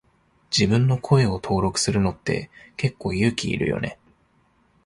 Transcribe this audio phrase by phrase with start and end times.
[0.49, 3.99] 自分の声を登録するのって結構勇気いるよね。